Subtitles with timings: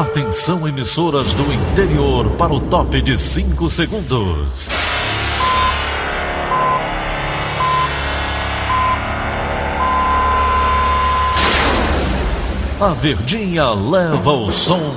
[0.00, 4.70] Atenção emissoras do interior para o top de 5 segundos.
[12.80, 14.96] A Verdinha leva o som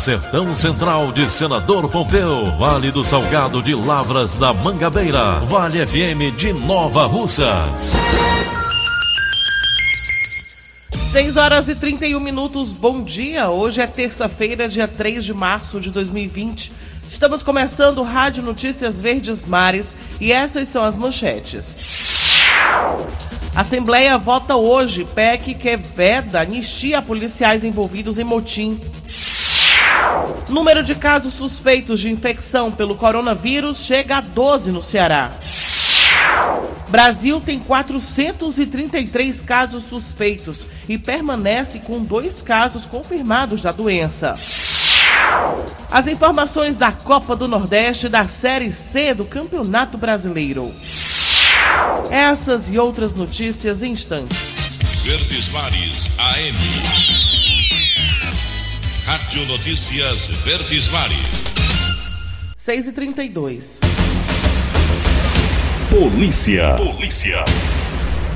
[0.01, 6.51] Sertão Central de Senador Pompeu, Vale do Salgado de Lavras da Mangabeira, Vale FM de
[6.51, 7.91] Nova Russas.
[10.91, 13.51] 6 horas e 31 minutos, bom dia.
[13.51, 16.71] Hoje é terça-feira, dia 3 de março de 2020.
[17.07, 21.91] Estamos começando Rádio Notícias Verdes Mares e essas são as manchetes.
[23.55, 28.79] Assembleia vota hoje PEC que veda anistia policiais envolvidos em motim.
[30.49, 35.31] Número de casos suspeitos de infecção pelo coronavírus chega a 12 no Ceará.
[36.89, 44.33] Brasil tem 433 casos suspeitos e permanece com dois casos confirmados da doença.
[45.89, 50.69] As informações da Copa do Nordeste da Série C do Campeonato Brasileiro.
[52.09, 54.37] Essas e outras notícias em instantes.
[55.05, 57.40] Verdes Mares AM.
[59.11, 61.43] Rádio Notícias Verdes Mares.
[62.55, 63.81] 6 e 32
[65.89, 66.75] Polícia.
[66.77, 67.43] Polícia.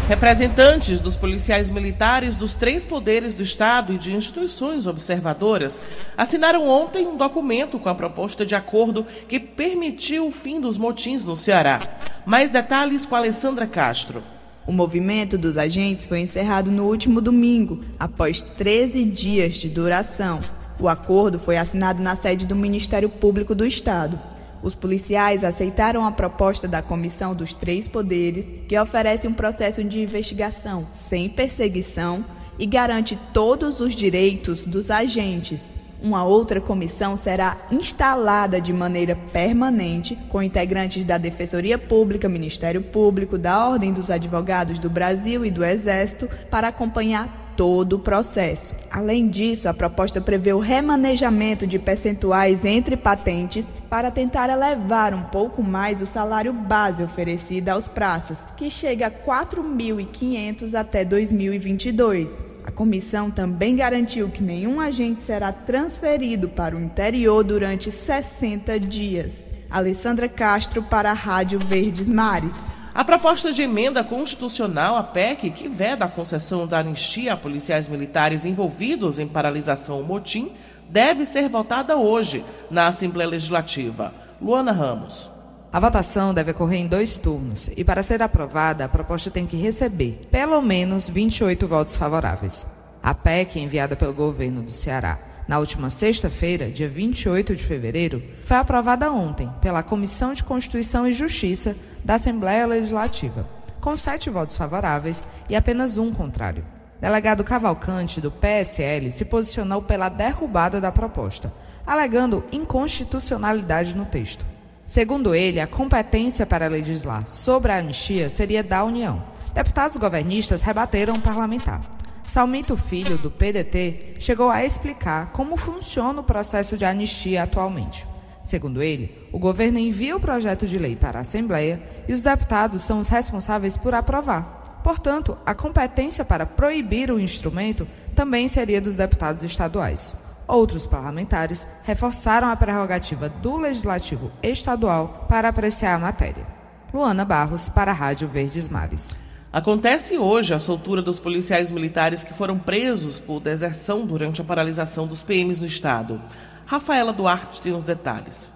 [0.10, 5.82] Representantes dos policiais militares dos três poderes do Estado e de instituições observadoras
[6.18, 11.24] assinaram ontem um documento com a proposta de acordo que permitiu o fim dos motins
[11.24, 11.80] no Ceará.
[12.26, 14.22] Mais detalhes com a Alessandra Castro.
[14.68, 20.42] O movimento dos agentes foi encerrado no último domingo, após 13 dias de duração.
[20.80, 24.20] O acordo foi assinado na sede do Ministério Público do Estado.
[24.62, 30.02] Os policiais aceitaram a proposta da Comissão dos Três Poderes, que oferece um processo de
[30.02, 32.26] investigação sem perseguição
[32.60, 35.64] e garante todos os direitos dos agentes.
[36.02, 43.38] Uma outra comissão será instalada de maneira permanente, com integrantes da Defensoria Pública, Ministério Público,
[43.38, 48.74] da Ordem dos Advogados do Brasil e do Exército, para acompanhar todo o processo.
[48.92, 55.24] Além disso, a proposta prevê o remanejamento de percentuais entre patentes para tentar elevar um
[55.24, 62.30] pouco mais o salário base oferecido aos praças, que chega a 4.500 até 2022.
[62.64, 69.46] A comissão também garantiu que nenhum agente será transferido para o interior durante 60 dias.
[69.70, 72.75] Alessandra Castro para a Rádio Verdes Mares.
[72.96, 77.90] A proposta de emenda constitucional, a PEC, que veda a concessão da anistia a policiais
[77.90, 80.54] militares envolvidos em paralisação ou motim,
[80.88, 84.14] deve ser votada hoje na Assembleia Legislativa.
[84.42, 85.30] Luana Ramos.
[85.74, 89.58] A votação deve ocorrer em dois turnos e, para ser aprovada, a proposta tem que
[89.58, 92.66] receber pelo menos 28 votos favoráveis.
[93.04, 98.58] A PEC, enviada pelo governo do Ceará na última sexta-feira, dia 28 de fevereiro, foi
[98.58, 103.48] aprovada ontem pela Comissão de Constituição e Justiça da Assembleia Legislativa,
[103.80, 106.66] com sete votos favoráveis e apenas um contrário.
[107.00, 111.54] Delegado Cavalcante, do PSL, se posicionou pela derrubada da proposta,
[111.86, 114.44] alegando inconstitucionalidade no texto.
[114.86, 119.24] Segundo ele, a competência para legislar sobre a anistia seria da União.
[119.54, 121.82] Deputados governistas rebateram o parlamentar.
[122.26, 128.06] Salmito Filho, do PDT, chegou a explicar como funciona o processo de anistia atualmente.
[128.44, 132.84] Segundo ele, o governo envia o projeto de lei para a Assembleia e os deputados
[132.84, 134.82] são os responsáveis por aprovar.
[134.84, 140.16] Portanto, a competência para proibir o instrumento também seria dos deputados estaduais.
[140.48, 146.46] Outros parlamentares reforçaram a prerrogativa do Legislativo Estadual para apreciar a matéria.
[146.94, 149.25] Luana Barros, para a Rádio Verdes Mares.
[149.56, 155.08] Acontece hoje a soltura dos policiais militares que foram presos por deserção durante a paralisação
[155.08, 156.22] dos PMs no estado.
[156.66, 158.52] Rafaela Duarte tem os detalhes.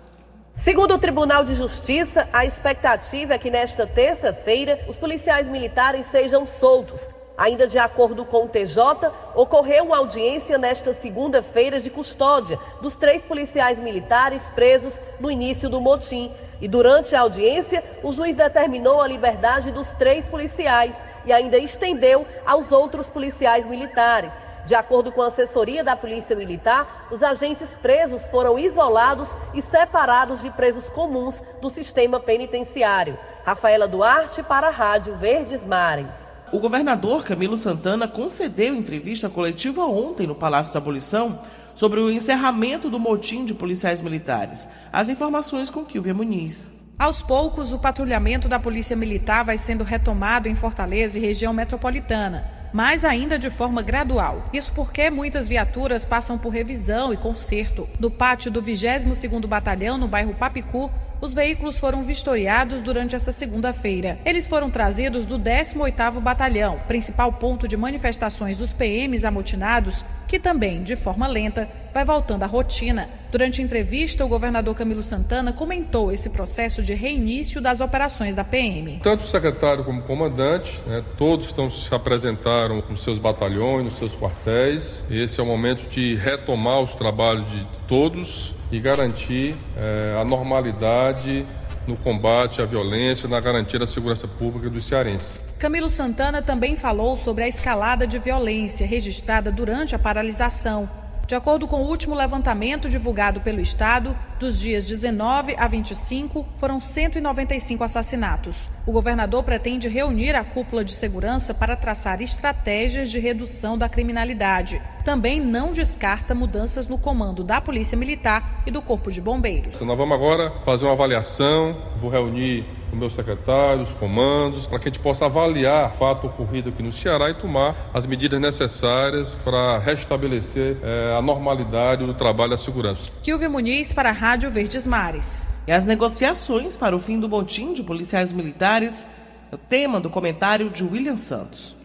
[0.53, 6.45] Segundo o Tribunal de Justiça, a expectativa é que nesta terça-feira os policiais militares sejam
[6.45, 7.07] soltos.
[7.37, 13.23] Ainda de acordo com o TJ, ocorreu uma audiência nesta segunda-feira de custódia dos três
[13.23, 16.29] policiais militares presos no início do motim.
[16.61, 22.25] E durante a audiência, o juiz determinou a liberdade dos três policiais e ainda estendeu
[22.45, 24.37] aos outros policiais militares.
[24.65, 30.41] De acordo com a assessoria da Polícia Militar, os agentes presos foram isolados e separados
[30.41, 33.17] de presos comuns do sistema penitenciário.
[33.43, 36.35] Rafaela Duarte para a Rádio Verdes Mares.
[36.51, 41.39] O governador Camilo Santana concedeu entrevista coletiva ontem no Palácio da Abolição
[41.79, 44.67] sobre o encerramento do motim de policiais militares.
[44.91, 46.73] As informações com Kilvia Muniz.
[46.99, 52.51] Aos poucos, o patrulhamento da Polícia Militar vai sendo retomado em Fortaleza e região metropolitana,
[52.73, 54.49] mas ainda de forma gradual.
[54.51, 57.87] Isso porque muitas viaturas passam por revisão e conserto.
[57.97, 64.19] No pátio do 22º Batalhão, no bairro Papicu, os veículos foram vistoriados durante essa segunda-feira.
[64.25, 70.83] Eles foram trazidos do 18º Batalhão, principal ponto de manifestações dos PMs amotinados, que também,
[70.83, 73.09] de forma lenta, vai voltando à rotina.
[73.31, 78.99] Durante entrevista, o governador Camilo Santana comentou esse processo de reinício das operações da PM.
[79.01, 83.97] Tanto o secretário como o comandante, né, todos estão se apresentaram com seus batalhões, nos
[83.97, 85.03] seus quartéis.
[85.09, 91.45] Esse é o momento de retomar os trabalhos de todos e garantir é, a normalidade
[91.87, 95.39] no combate à violência, na garantia da segurança pública dos cearenses.
[95.57, 100.89] Camilo Santana também falou sobre a escalada de violência registrada durante a paralisação.
[101.29, 106.79] De acordo com o último levantamento divulgado pelo Estado, dos dias 19 a 25 foram
[106.79, 108.67] 195 assassinatos.
[108.83, 114.81] O governador pretende reunir a cúpula de segurança para traçar estratégias de redução da criminalidade.
[115.05, 119.79] Também não descarta mudanças no comando da Polícia Militar e do Corpo de Bombeiros.
[119.81, 124.89] Nós vamos agora fazer uma avaliação, vou reunir o meu secretário, os comandos, para que
[124.89, 129.35] a gente possa avaliar o fato ocorrido aqui no Ceará e tomar as medidas necessárias
[129.43, 133.09] para restabelecer é, a normalidade do trabalho da segurança.
[133.21, 135.47] Kilvio Muniz para a Rádio Verdes Mares.
[135.67, 139.07] E as negociações para o fim do motim de policiais militares
[139.51, 141.78] é o tema do comentário de William Santos.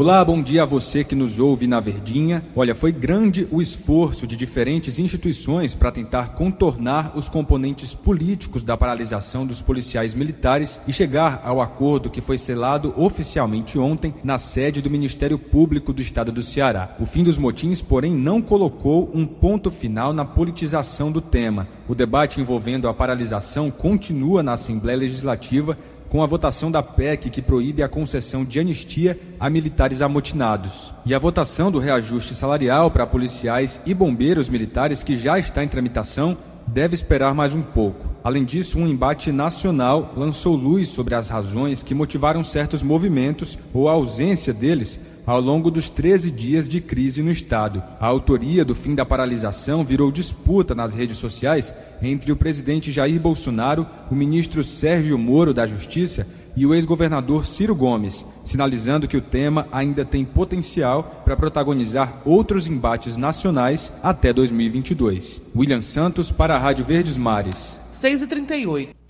[0.00, 2.42] Olá, bom dia a você que nos ouve na Verdinha.
[2.56, 8.78] Olha, foi grande o esforço de diferentes instituições para tentar contornar os componentes políticos da
[8.78, 14.80] paralisação dos policiais militares e chegar ao acordo que foi selado oficialmente ontem na sede
[14.80, 16.96] do Ministério Público do Estado do Ceará.
[16.98, 21.68] O fim dos motins, porém, não colocou um ponto final na politização do tema.
[21.86, 25.76] O debate envolvendo a paralisação continua na Assembleia Legislativa
[26.10, 31.14] com a votação da PEC que proíbe a concessão de anistia a militares amotinados, e
[31.14, 36.36] a votação do reajuste salarial para policiais e bombeiros militares que já está em tramitação
[36.66, 38.10] deve esperar mais um pouco.
[38.22, 43.88] Além disso, um embate nacional lançou luz sobre as razões que motivaram certos movimentos ou
[43.88, 47.82] a ausência deles ao longo dos 13 dias de crise no Estado.
[48.00, 51.72] A autoria do fim da paralisação virou disputa nas redes sociais
[52.02, 56.26] entre o presidente Jair Bolsonaro, o ministro Sérgio Moro da Justiça
[56.56, 62.66] e o ex-governador Ciro Gomes, sinalizando que o tema ainda tem potencial para protagonizar outros
[62.66, 65.40] embates nacionais até 2022.
[65.54, 67.78] William Santos para a Rádio Verdes Mares.
[67.92, 69.00] 6 e 38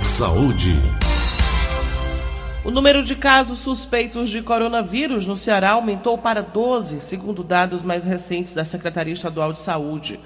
[0.00, 0.97] Saúde.
[2.68, 8.04] O número de casos suspeitos de coronavírus no Ceará aumentou para 12, segundo dados mais
[8.04, 10.20] recentes da Secretaria Estadual de Saúde.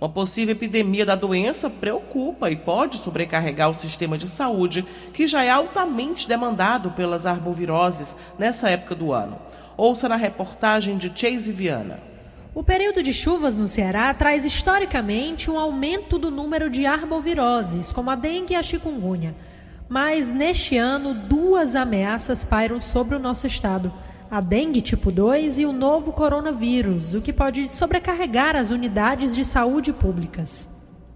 [0.00, 5.42] Uma possível epidemia da doença preocupa e pode sobrecarregar o sistema de saúde, que já
[5.42, 9.36] é altamente demandado pelas arboviroses nessa época do ano.
[9.76, 11.98] Ouça na reportagem de Chase Viana.
[12.54, 18.08] O período de chuvas no Ceará traz historicamente um aumento do número de arboviroses, como
[18.08, 19.34] a dengue e a chikungunya.
[19.88, 23.92] Mas neste ano, duas ameaças pairam sobre o nosso estado:
[24.30, 29.44] a dengue tipo 2 e o novo coronavírus, o que pode sobrecarregar as unidades de
[29.44, 30.68] saúde públicas.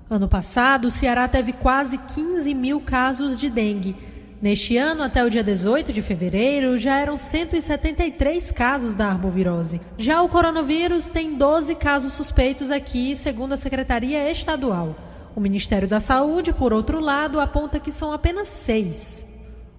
[0.08, 3.94] Ano passado, o Ceará teve quase 15 mil casos de dengue.
[4.40, 9.80] Neste ano, até o dia 18 de fevereiro, já eram 173 casos da arbovirose.
[9.96, 14.96] Já o coronavírus tem 12 casos suspeitos aqui, segundo a Secretaria Estadual.
[15.34, 19.26] O Ministério da Saúde, por outro lado, aponta que são apenas seis.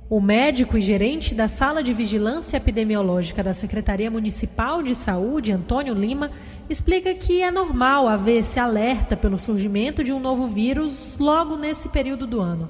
[0.09, 5.93] O médico e gerente da Sala de Vigilância Epidemiológica da Secretaria Municipal de Saúde, Antônio
[5.93, 6.31] Lima,
[6.69, 11.87] explica que é normal haver esse alerta pelo surgimento de um novo vírus logo nesse
[11.87, 12.69] período do ano,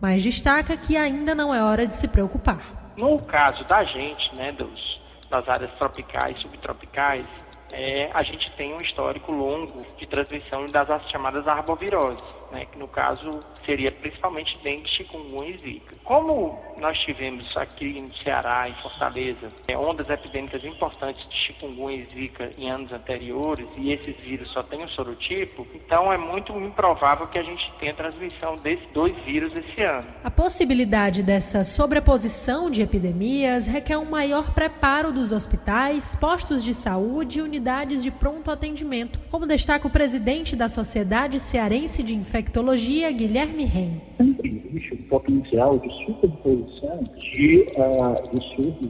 [0.00, 2.92] mas destaca que ainda não é hora de se preocupar.
[2.96, 7.26] No caso da gente, né, dos, das áreas tropicais, subtropicais,
[7.72, 12.88] é, a gente tem um histórico longo de transmissão das chamadas arboviroses né, que no
[12.88, 15.94] caso seria principalmente dengue, chikungunya e zika.
[16.04, 22.14] Como nós tivemos aqui no Ceará, em Fortaleza, é, ondas epidêmicas importantes de chikungunya e
[22.14, 27.26] zika em anos anteriores, e esses vírus só têm um sorotipo, então é muito improvável
[27.26, 30.08] que a gente tenha transmissão desses dois vírus esse ano.
[30.24, 37.38] A possibilidade dessa sobreposição de epidemias requer um maior preparo dos hospitais, postos de saúde
[37.38, 43.10] e unidades de pronto atendimento, como destaca o presidente da Sociedade Cearense de Infecção infectologia,
[43.10, 44.00] Guilherme Ren.
[44.44, 48.44] Existe um potencial de superposição de, uh, de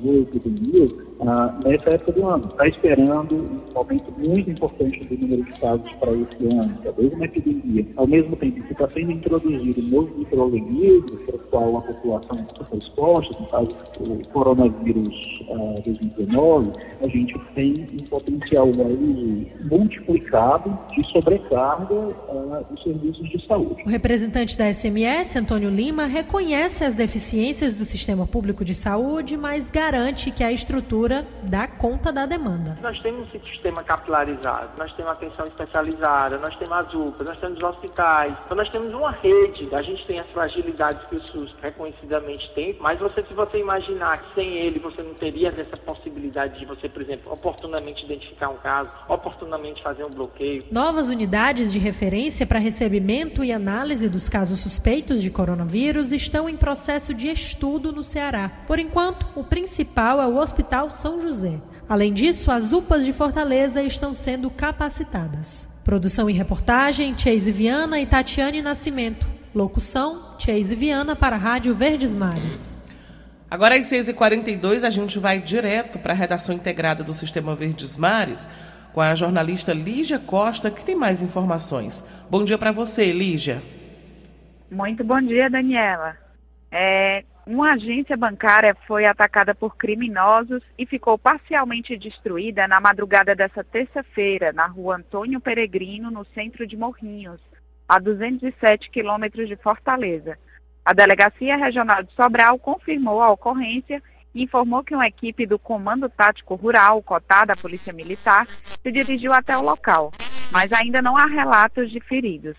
[0.04, 2.48] ou epidemias uh, nessa época do ano.
[2.48, 7.24] Está esperando um aumento muito importante do número de casos para esse ano, talvez uma
[7.24, 7.86] epidemia.
[7.96, 12.46] Ao mesmo tempo que está sendo introduzido um novo microorganismo, para o qual a população
[12.50, 15.14] está exposta, no caso o coronavírus
[15.48, 23.46] uh, 2019, a gente tem um potencial aí multiplicado de sobrecarga uh, dos serviços de
[23.46, 23.82] saúde.
[23.84, 29.70] O representante da SMS, Antônio Lima, reconhece as deficiências do sistema público de saúde, mas
[29.70, 31.07] garante que a estrutura
[31.42, 32.78] dá conta da demanda.
[32.80, 37.62] Nós temos um sistema capilarizado, nós temos atenção especializada, nós temos as UPAs, nós temos
[37.62, 39.68] hospitais, então nós temos uma rede.
[39.74, 44.22] A gente tem as fragilidades que o SUS reconhecidamente tem, mas você, se você imaginar
[44.22, 48.56] que sem ele você não teria essa possibilidade de você, por exemplo, oportunamente identificar um
[48.56, 50.64] caso, oportunamente fazer um bloqueio.
[50.70, 56.56] Novas unidades de referência para recebimento e análise dos casos suspeitos de coronavírus estão em
[56.56, 58.50] processo de estudo no Ceará.
[58.66, 61.60] Por enquanto, o principal é o Hospital São José.
[61.88, 65.68] Além disso, as UPAs de Fortaleza estão sendo capacitadas.
[65.84, 69.28] Produção e reportagem: Chase Viana e Tatiane Nascimento.
[69.54, 72.80] Locução: Chase Viana para a Rádio Verdes Mares.
[73.48, 78.48] Agora às 6h42 a gente vai direto para a redação integrada do Sistema Verdes Mares
[78.92, 82.04] com a jornalista Lígia Costa, que tem mais informações.
[82.28, 83.62] Bom dia para você, Lígia.
[84.68, 86.16] Muito bom dia, Daniela.
[86.72, 93.64] É, uma agência bancária foi atacada por criminosos e ficou parcialmente destruída na madrugada dessa
[93.64, 97.40] terça-feira, na rua Antônio Peregrino, no centro de Morrinhos,
[97.88, 100.38] a 207 quilômetros de Fortaleza.
[100.84, 104.02] A Delegacia Regional de Sobral confirmou a ocorrência
[104.34, 109.56] informou que uma equipe do Comando Tático Rural, cotada à Polícia Militar, se dirigiu até
[109.56, 110.12] o local,
[110.52, 112.56] mas ainda não há relatos de feridos.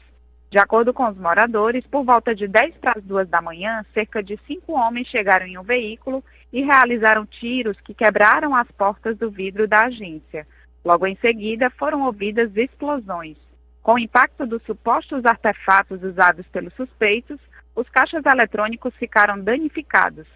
[0.50, 4.24] De acordo com os moradores, por volta de 10 para as 2 da manhã, cerca
[4.24, 9.30] de cinco homens chegaram em um veículo e realizaram tiros que quebraram as portas do
[9.30, 10.48] vidro da agência.
[10.84, 13.38] Logo em seguida, foram ouvidas explosões.
[13.84, 17.40] Com o impacto dos supostos artefatos usados pelos suspeitos,
[17.76, 20.28] os caixas eletrônicos ficaram danificados,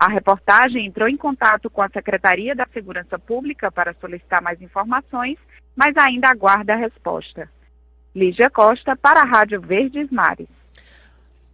[0.00, 5.36] a reportagem entrou em contato com a Secretaria da Segurança Pública para solicitar mais informações,
[5.76, 7.50] mas ainda aguarda a resposta.
[8.14, 10.48] Lígia Costa, para a Rádio Verdes Mares.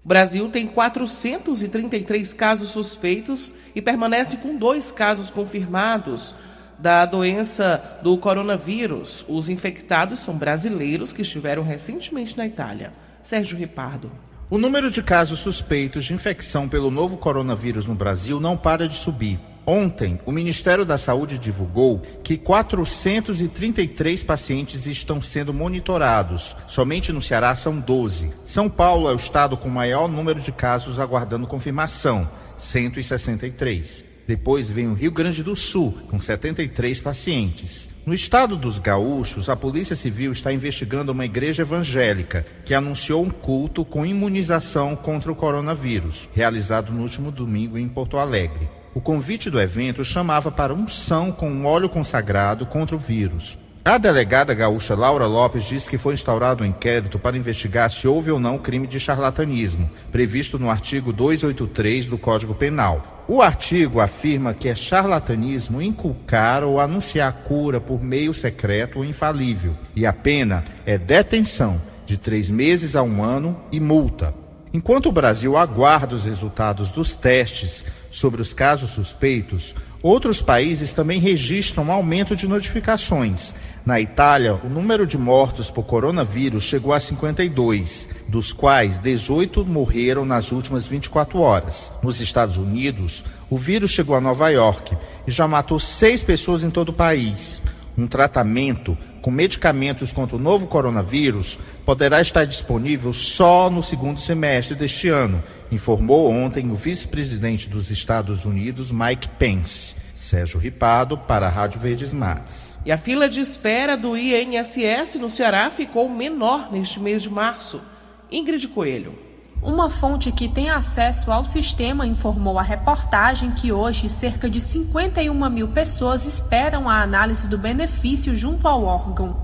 [0.04, 6.34] O Brasil tem 433 casos suspeitos e permanece com dois casos confirmados
[6.78, 9.24] da doença do coronavírus.
[9.28, 12.92] Os infectados são brasileiros que estiveram recentemente na Itália.
[13.22, 14.10] Sérgio Ripardo.
[14.48, 18.94] O número de casos suspeitos de infecção pelo novo coronavírus no Brasil não para de
[18.94, 19.40] subir.
[19.66, 26.54] Ontem, o Ministério da Saúde divulgou que 433 pacientes estão sendo monitorados.
[26.68, 28.30] Somente no Ceará são 12.
[28.44, 34.04] São Paulo é o estado com maior número de casos aguardando confirmação, 163.
[34.24, 37.88] Depois vem o Rio Grande do Sul, com 73 pacientes.
[38.04, 43.30] No estado dos gaúchos, a Polícia Civil está investigando uma igreja evangélica que anunciou um
[43.30, 48.68] culto com imunização contra o coronavírus, realizado no último domingo em Porto Alegre.
[48.96, 53.58] O convite do evento chamava para unção com um óleo consagrado contra o vírus.
[53.84, 58.30] A delegada gaúcha Laura Lopes disse que foi instaurado um inquérito para investigar se houve
[58.30, 63.22] ou não crime de charlatanismo, previsto no artigo 283 do Código Penal.
[63.28, 69.74] O artigo afirma que é charlatanismo inculcar ou anunciar cura por meio secreto ou infalível,
[69.94, 74.32] e a pena é detenção de três meses a um ano e multa.
[74.72, 77.84] Enquanto o Brasil aguarda os resultados dos testes
[78.16, 83.54] sobre os casos suspeitos, outros países também registram um aumento de notificações.
[83.84, 90.24] Na Itália, o número de mortos por coronavírus chegou a 52, dos quais 18 morreram
[90.24, 91.92] nas últimas 24 horas.
[92.02, 94.96] Nos Estados Unidos, o vírus chegou a Nova York
[95.26, 97.60] e já matou seis pessoas em todo o país.
[97.96, 104.76] Um tratamento com medicamentos contra o novo coronavírus poderá estar disponível só no segundo semestre
[104.76, 109.94] deste ano, informou ontem o vice-presidente dos Estados Unidos, Mike Pence.
[110.16, 112.78] Sérgio Ripado, para a Rádio Verdes Mares.
[112.84, 117.82] E a fila de espera do INSS no Ceará ficou menor neste mês de março.
[118.30, 119.25] Ingrid Coelho.
[119.62, 125.50] Uma fonte que tem acesso ao sistema informou à reportagem que hoje cerca de 51
[125.50, 129.36] mil pessoas esperam a análise do benefício junto ao órgão.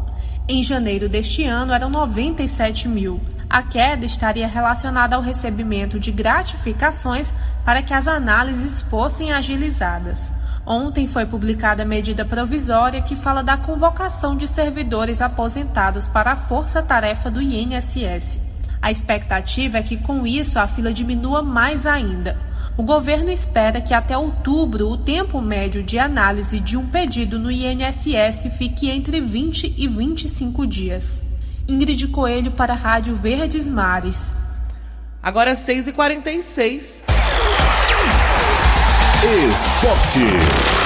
[0.48, 3.20] Em janeiro deste ano eram 97 mil.
[3.48, 7.32] A queda estaria relacionada ao recebimento de gratificações
[7.64, 10.32] para que as análises fossem agilizadas.
[10.64, 16.36] Ontem foi publicada a medida provisória que fala da convocação de servidores aposentados para a
[16.36, 18.41] força-tarefa do INSS.
[18.82, 22.36] A expectativa é que com isso a fila diminua mais ainda.
[22.76, 27.50] O governo espera que até outubro o tempo médio de análise de um pedido no
[27.50, 31.22] INSS fique entre 20 e 25 dias.
[31.68, 34.34] Ingrid Coelho para a Rádio Verdes Mares.
[35.22, 37.04] Agora 6h46.
[39.52, 40.81] Esporte.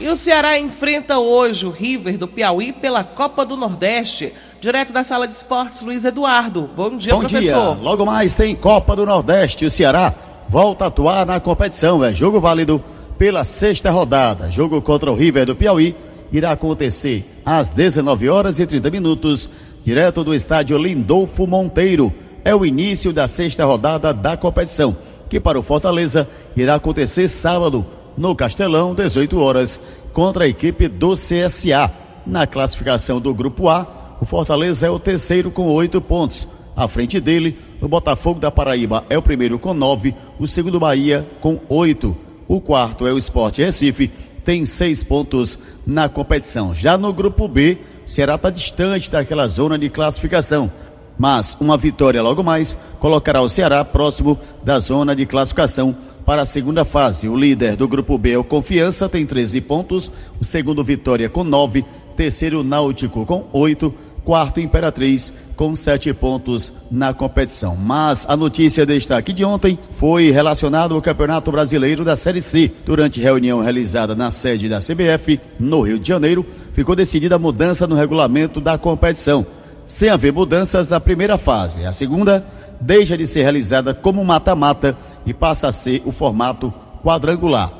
[0.00, 4.32] E o Ceará enfrenta hoje o River do Piauí pela Copa do Nordeste.
[4.60, 6.70] Direto da sala de esportes, Luiz Eduardo.
[6.76, 7.74] Bom dia, Bom professor.
[7.74, 7.82] dia.
[7.84, 9.66] Logo mais tem Copa do Nordeste.
[9.66, 10.14] O Ceará
[10.48, 12.04] volta a atuar na competição.
[12.04, 12.80] É jogo válido
[13.18, 14.48] pela sexta rodada.
[14.52, 15.96] Jogo contra o River do Piauí
[16.30, 19.50] irá acontecer às 19 horas e 30 minutos,
[19.82, 22.14] direto do estádio Lindolfo Monteiro.
[22.44, 24.96] É o início da sexta rodada da competição,
[25.28, 27.84] que para o Fortaleza irá acontecer sábado
[28.18, 29.80] no Castelão, 18 horas,
[30.12, 31.90] contra a equipe do CSA.
[32.26, 36.48] Na classificação do Grupo A, o Fortaleza é o terceiro com oito pontos.
[36.76, 41.26] À frente dele, o Botafogo da Paraíba é o primeiro com nove, o segundo Bahia
[41.40, 42.16] com oito.
[42.46, 44.10] O quarto é o Esporte Recife,
[44.44, 46.74] tem seis pontos na competição.
[46.74, 50.70] Já no Grupo B, o Ceará está distante daquela zona de classificação.
[51.18, 56.46] Mas uma vitória logo mais colocará o Ceará próximo da zona de classificação para a
[56.46, 57.28] segunda fase.
[57.28, 60.12] O líder do grupo B o Confiança, tem 13 pontos.
[60.38, 61.84] O segundo, Vitória, com 9.
[62.16, 63.94] Terceiro, Náutico, com 8.
[64.24, 67.74] Quarto, Imperatriz, com 7 pontos na competição.
[67.74, 72.70] Mas a notícia de destaque de ontem foi relacionada ao Campeonato Brasileiro da Série C.
[72.84, 76.44] Durante reunião realizada na sede da CBF, no Rio de Janeiro,
[76.74, 79.46] ficou decidida a mudança no regulamento da competição.
[79.88, 81.86] Sem haver mudanças na primeira fase.
[81.86, 82.44] A segunda
[82.78, 86.70] deixa de ser realizada como mata-mata e passa a ser o formato
[87.02, 87.72] quadrangular.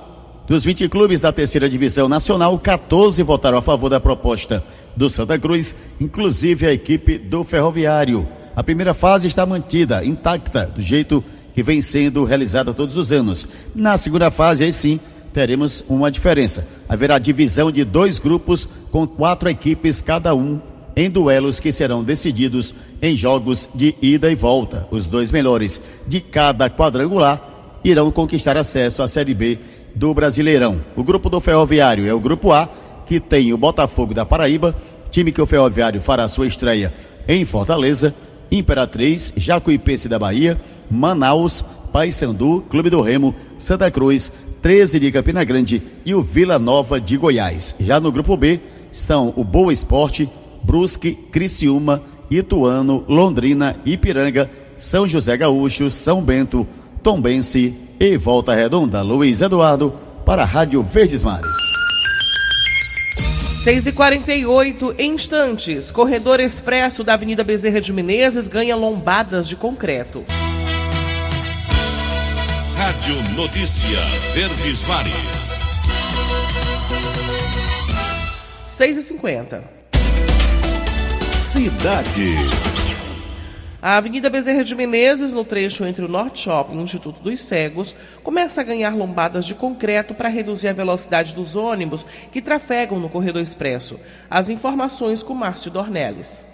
[0.46, 4.64] Dos 20 clubes da terceira divisão nacional, 14 votaram a favor da proposta
[4.96, 8.26] do Santa Cruz, inclusive a equipe do Ferroviário.
[8.56, 13.46] A primeira fase está mantida, intacta, do jeito que vem sendo realizada todos os anos.
[13.74, 14.98] Na segunda fase, aí sim,
[15.34, 16.66] teremos uma diferença.
[16.88, 20.58] Haverá divisão de dois grupos com quatro equipes cada um
[20.98, 24.88] em duelos que serão decididos em jogos de ida e volta.
[24.90, 29.60] Os dois melhores de cada quadrangular irão conquistar acesso à Série B
[29.94, 30.82] do Brasileirão.
[30.96, 32.68] O grupo do Ferroviário é o grupo A,
[33.06, 34.74] que tem o Botafogo da Paraíba,
[35.08, 36.92] time que o Ferroviário fará sua estreia
[37.28, 38.12] em Fortaleza,
[38.50, 44.32] Imperatriz, Jacuipense da Bahia, Manaus, Paysandu, Clube do Remo, Santa Cruz,
[44.62, 47.76] 13 de Campina Grande e o Vila Nova de Goiás.
[47.78, 50.28] Já no grupo B estão o Boa Esporte,
[50.68, 56.68] Brusque, Criciúma, Ituano, Londrina, Ipiranga, São José Gaúcho, São Bento,
[57.02, 59.00] Tombense e Volta Redonda.
[59.00, 59.94] Luiz Eduardo
[60.26, 61.56] para a Rádio Verdes Mares.
[63.64, 65.90] 6 e 48 instantes.
[65.90, 70.22] Corredor expresso da Avenida Bezerra de Menezes ganha lombadas de concreto.
[72.76, 73.98] Rádio Notícia
[74.34, 75.14] Verdes Mares.
[78.68, 79.77] 6 e 50
[81.48, 82.34] Cidade.
[83.80, 87.40] A Avenida Bezerra de Menezes, no trecho entre o Norte Shopping e o Instituto dos
[87.40, 93.00] Cegos, começa a ganhar lombadas de concreto para reduzir a velocidade dos ônibus que trafegam
[93.00, 93.98] no corredor expresso.
[94.28, 96.46] As informações com Márcio Dornelles.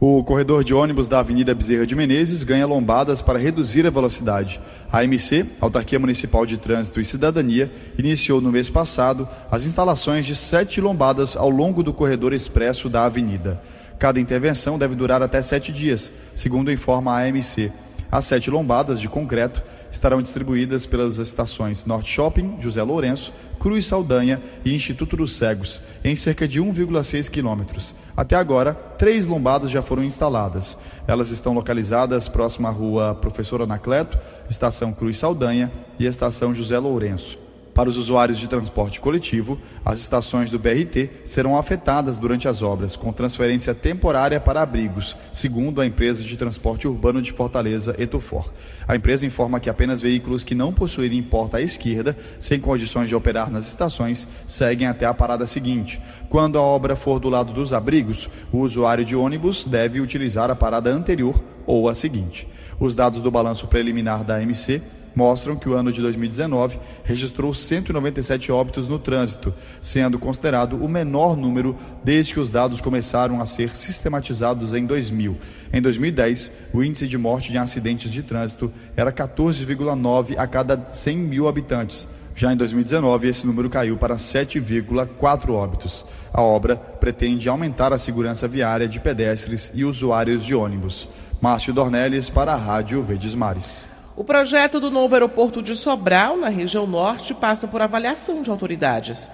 [0.00, 4.60] O corredor de ônibus da Avenida Bezerra de Menezes ganha lombadas para reduzir a velocidade.
[4.90, 10.34] A MC, Autarquia Municipal de Trânsito e Cidadania, iniciou no mês passado as instalações de
[10.34, 13.62] sete lombadas ao longo do corredor expresso da avenida.
[14.02, 17.70] Cada intervenção deve durar até sete dias, segundo informa a AMC.
[18.10, 19.62] As sete lombadas de concreto
[19.92, 26.16] estarão distribuídas pelas estações Norte Shopping, José Lourenço, Cruz Saldanha e Instituto dos Cegos, em
[26.16, 27.94] cerca de 1,6 quilômetros.
[28.16, 30.76] Até agora, três lombadas já foram instaladas.
[31.06, 34.18] Elas estão localizadas próximo à rua Professor Anacleto,
[34.50, 37.41] Estação Cruz Saldanha e Estação José Lourenço.
[37.74, 42.96] Para os usuários de transporte coletivo, as estações do BRT serão afetadas durante as obras,
[42.96, 48.52] com transferência temporária para abrigos, segundo a empresa de transporte urbano de Fortaleza, Etufor.
[48.86, 53.14] A empresa informa que apenas veículos que não possuírem porta à esquerda, sem condições de
[53.14, 55.98] operar nas estações, seguem até a parada seguinte.
[56.28, 60.54] Quando a obra for do lado dos abrigos, o usuário de ônibus deve utilizar a
[60.54, 62.46] parada anterior ou a seguinte.
[62.78, 64.82] Os dados do balanço preliminar da MC
[65.14, 71.36] mostram que o ano de 2019 registrou 197 óbitos no trânsito, sendo considerado o menor
[71.36, 75.36] número desde que os dados começaram a ser sistematizados em 2000.
[75.72, 81.16] Em 2010, o índice de morte de acidentes de trânsito era 14,9 a cada 100
[81.16, 82.08] mil habitantes.
[82.34, 86.04] Já em 2019, esse número caiu para 7,4 óbitos.
[86.32, 91.08] A obra pretende aumentar a segurança viária de pedestres e usuários de ônibus.
[91.40, 93.91] Márcio Dornelles para a Rádio Verdes Mares.
[94.14, 99.30] O projeto do novo aeroporto de Sobral, na região norte, passa por avaliação de autoridades,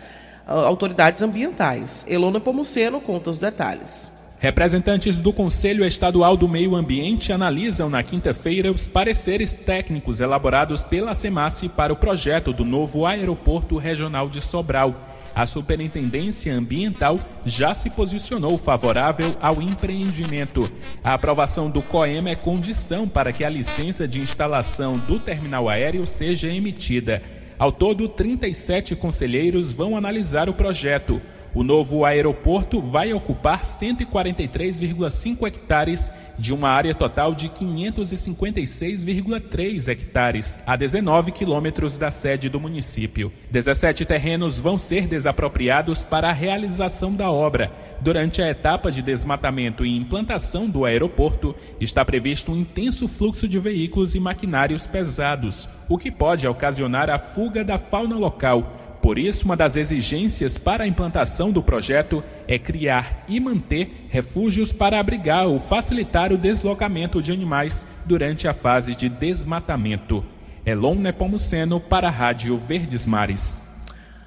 [0.47, 2.07] autoridades ambientais.
[2.09, 4.13] Elona Pomuceno conta os detalhes.
[4.39, 11.13] Representantes do Conselho Estadual do Meio Ambiente analisam na quinta-feira os pareceres técnicos elaborados pela
[11.13, 14.95] SEMASSE para o projeto do novo Aeroporto Regional de Sobral.
[15.39, 20.69] A Superintendência Ambiental já se posicionou favorável ao empreendimento.
[21.05, 26.05] A aprovação do COEMA é condição para que a licença de instalação do terminal aéreo
[26.05, 27.23] seja emitida.
[27.57, 31.23] Ao todo, 37 conselheiros vão analisar o projeto.
[31.59, 40.77] O novo aeroporto vai ocupar 143,5 hectares de uma área total de 556,3 hectares, a
[40.77, 43.33] 19 quilômetros da sede do município.
[43.51, 47.73] 17 terrenos vão ser desapropriados para a realização da obra.
[48.01, 53.59] Durante a etapa de desmatamento e implantação do aeroporto, está previsto um intenso fluxo de
[53.59, 59.45] veículos e maquinários pesados, o que pode ocasionar a fuga da fauna local por isso,
[59.45, 65.47] uma das exigências para a implantação do projeto é criar e manter refúgios para abrigar
[65.47, 70.25] ou facilitar o deslocamento de animais durante a fase de desmatamento.
[70.67, 73.63] Elon Nepomuceno para a Rádio Verdes Mares.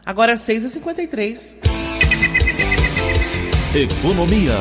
[0.05, 1.57] Agora 6h53.
[3.75, 4.55] Economia.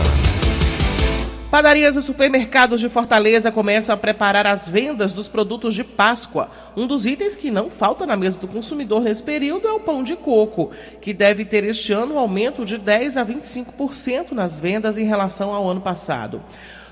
[1.50, 6.48] Padarias e supermercados de Fortaleza começam a preparar as vendas dos produtos de Páscoa.
[6.76, 10.04] Um dos itens que não falta na mesa do consumidor nesse período é o pão
[10.04, 14.96] de coco, que deve ter este ano um aumento de 10 a 25% nas vendas
[14.96, 16.40] em relação ao ano passado.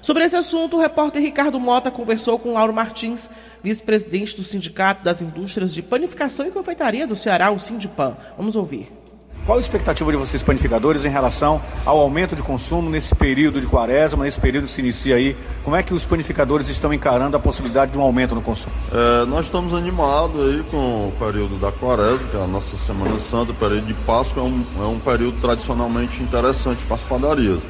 [0.03, 3.31] Sobre esse assunto, o repórter Ricardo Mota conversou com Lauro Martins,
[3.63, 8.17] vice-presidente do Sindicato das Indústrias de Panificação e Confeitaria do Ceará, o Sindipan.
[8.37, 8.89] Vamos ouvir.
[9.49, 13.67] Qual a expectativa de vocês, panificadores, em relação ao aumento de consumo nesse período de
[13.67, 15.35] quaresma, nesse período que se inicia aí?
[15.65, 18.75] Como é que os panificadores estão encarando a possibilidade de um aumento no consumo?
[18.93, 23.19] É, nós estamos animados aí com o período da quaresma, que é a nossa Semana
[23.19, 27.63] Santa, o período de Páscoa, é um, é um período tradicionalmente interessante para as padarias.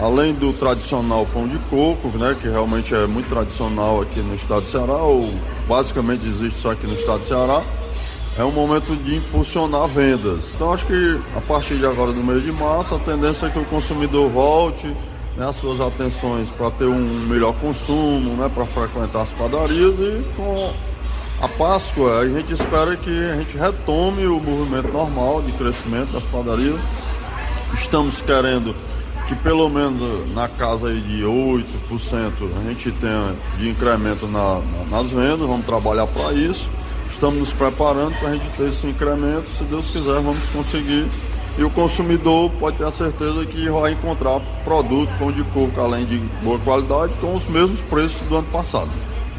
[0.00, 4.62] Além do tradicional pão de coco, né, que realmente é muito tradicional aqui no estado
[4.62, 5.34] de Ceará, ou
[5.68, 7.62] basicamente existe só aqui no estado de Ceará,
[8.38, 10.44] é um momento de impulsionar vendas.
[10.54, 13.58] Então acho que a partir de agora do mês de março, a tendência é que
[13.58, 14.86] o consumidor volte
[15.36, 20.24] né, as suas atenções para ter um melhor consumo, né, para frequentar as padarias e
[20.36, 20.72] com
[21.40, 26.24] a Páscoa a gente espera que a gente retome o movimento normal de crescimento das
[26.24, 26.80] padarias.
[27.74, 28.74] Estamos querendo
[29.26, 31.64] que pelo menos na casa de 8%
[32.60, 36.70] a gente tenha de incremento na, na, nas vendas, vamos trabalhar para isso
[37.10, 39.48] estamos nos preparando para a gente ter esse incremento.
[39.56, 41.06] Se Deus quiser, vamos conseguir.
[41.58, 46.06] E o consumidor pode ter a certeza que vai encontrar produto pão de coco, além
[46.06, 48.90] de boa qualidade, com os mesmos preços do ano passado.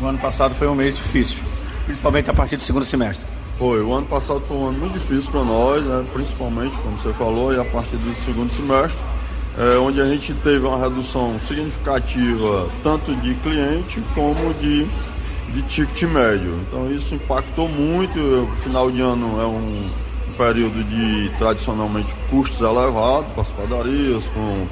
[0.01, 1.39] O ano passado foi um mês difícil,
[1.85, 3.25] principalmente a partir do segundo semestre.
[3.57, 6.05] Foi, o ano passado foi um ano muito difícil para nós, né?
[6.11, 8.99] principalmente, como você falou, e a partir do segundo semestre,
[9.57, 14.87] é, onde a gente teve uma redução significativa tanto de cliente como de
[15.53, 16.51] de ticket médio.
[16.67, 18.19] Então isso impactou muito.
[18.19, 19.89] O final de ano é um,
[20.39, 24.67] período de tradicionalmente custos elevados para as padarias, com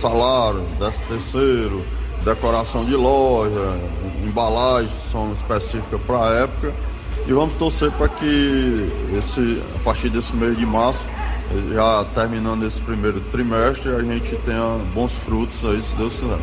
[0.00, 1.84] salário, décimo terceiro,
[2.24, 3.78] decoração de loja,
[4.24, 6.74] embalagens são específicas para a época.
[7.28, 11.00] E vamos torcer para que esse, a partir desse mês de março,
[11.72, 16.38] já terminando esse primeiro trimestre, a gente tenha bons frutos aí, se Deus quiser.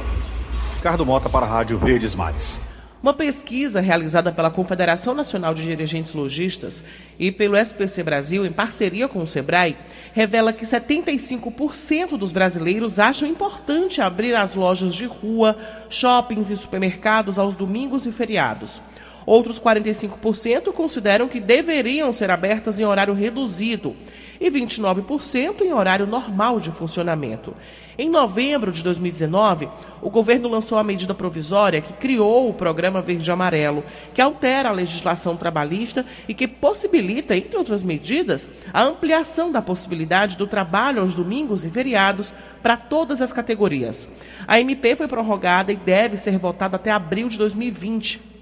[0.75, 2.59] Ricardo Mota para a Rádio Verdes Mares.
[3.03, 6.85] Uma pesquisa realizada pela Confederação Nacional de Dirigentes Logistas
[7.19, 9.75] e pelo SPC Brasil, em parceria com o Sebrae,
[10.13, 15.57] revela que 75% dos brasileiros acham importante abrir as lojas de rua,
[15.89, 18.81] shoppings e supermercados aos domingos e feriados.
[19.25, 23.95] Outros 45% consideram que deveriam ser abertas em horário reduzido
[24.39, 27.55] e 29% em horário normal de funcionamento.
[27.97, 29.69] Em novembro de 2019,
[30.01, 33.83] o governo lançou a medida provisória que criou o Programa Verde Amarelo,
[34.13, 40.35] que altera a legislação trabalhista e que possibilita, entre outras medidas, a ampliação da possibilidade
[40.37, 42.33] do trabalho aos domingos e feriados
[42.63, 44.09] para todas as categorias.
[44.47, 48.32] A MP foi prorrogada e deve ser votada até abril de 2020.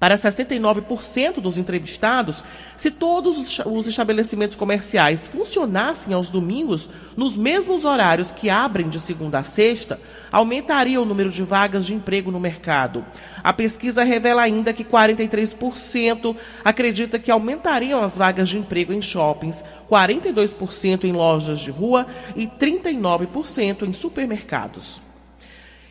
[0.00, 2.42] Para 69% dos entrevistados,
[2.74, 9.40] se todos os estabelecimentos comerciais funcionassem aos domingos nos mesmos horários que abrem de segunda
[9.40, 10.00] a sexta,
[10.32, 13.04] aumentaria o número de vagas de emprego no mercado.
[13.44, 16.34] A pesquisa revela ainda que 43%
[16.64, 22.46] acredita que aumentariam as vagas de emprego em shoppings, 42% em lojas de rua e
[22.46, 25.02] 39% em supermercados.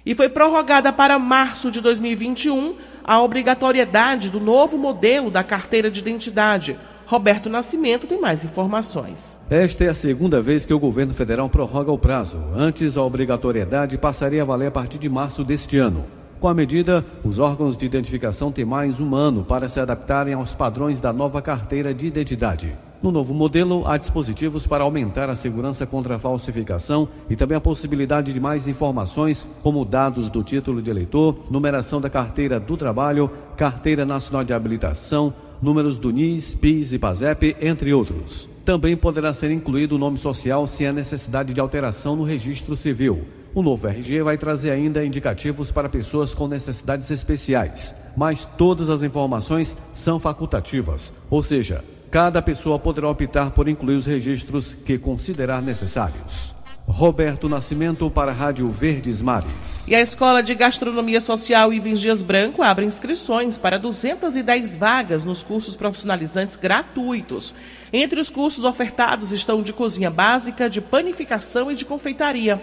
[0.06, 6.00] E foi prorrogada para março de 2021 a obrigatoriedade do novo modelo da carteira de
[6.00, 6.78] identidade.
[7.06, 9.40] Roberto Nascimento tem mais informações.
[9.50, 12.40] Esta é a segunda vez que o governo federal prorroga o prazo.
[12.56, 16.06] Antes, a obrigatoriedade passaria a valer a partir de março deste ano.
[16.40, 20.54] Com a medida, os órgãos de identificação têm mais um ano para se adaptarem aos
[20.54, 22.78] padrões da nova carteira de identidade.
[23.02, 27.62] No novo modelo, há dispositivos para aumentar a segurança contra a falsificação e também a
[27.62, 33.32] possibilidade de mais informações, como dados do título de eleitor, numeração da carteira do trabalho,
[33.56, 38.50] carteira nacional de habilitação, números do NIS, PIS e PASEP, entre outros.
[38.66, 43.22] Também poderá ser incluído o nome social se há necessidade de alteração no registro civil.
[43.56, 49.02] O novo RG vai trazer ainda indicativos para pessoas com necessidades especiais, mas todas as
[49.04, 55.62] informações são facultativas, ou seja, Cada pessoa poderá optar por incluir os registros que considerar
[55.62, 56.56] necessários.
[56.88, 59.88] Roberto Nascimento para a Rádio Verdes Mares.
[59.88, 65.44] E a Escola de Gastronomia Social Ivens Dias Branco abre inscrições para 210 vagas nos
[65.44, 67.54] cursos profissionalizantes gratuitos.
[67.94, 72.60] Entre os cursos ofertados estão de cozinha básica, de panificação e de confeitaria.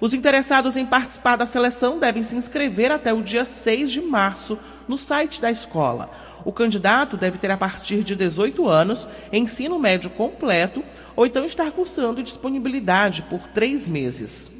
[0.00, 4.58] Os interessados em participar da seleção devem se inscrever até o dia 6 de março
[4.88, 6.10] no site da escola.
[6.42, 10.82] O candidato deve ter a partir de 18 anos, ensino médio completo
[11.14, 14.50] ou então estar cursando disponibilidade por três meses.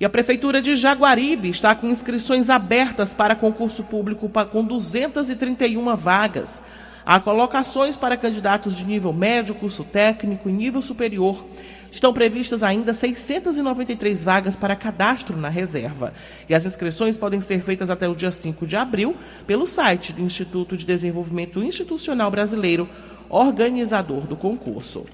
[0.00, 6.62] E a Prefeitura de Jaguaribe está com inscrições abertas para concurso público com 231 vagas.
[7.04, 11.44] Há colocações para candidatos de nível médio, curso técnico e nível superior.
[11.90, 16.14] Estão previstas ainda 693 vagas para cadastro na reserva.
[16.48, 20.22] E as inscrições podem ser feitas até o dia 5 de abril pelo site do
[20.22, 22.88] Instituto de Desenvolvimento Institucional Brasileiro,
[23.28, 25.04] organizador do concurso.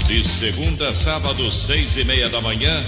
[0.07, 2.85] De segunda a sábado, seis e meia da manhã.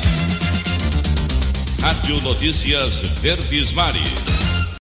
[1.81, 4.42] Rádio Notícias Verdes Mares.